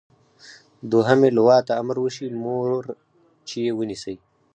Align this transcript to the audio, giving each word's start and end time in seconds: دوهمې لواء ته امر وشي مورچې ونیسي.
دوهمې 0.91 1.29
لواء 1.37 1.61
ته 1.67 1.73
امر 1.81 1.97
وشي 2.03 2.27
مورچې 2.43 3.63
ونیسي. 3.77 4.15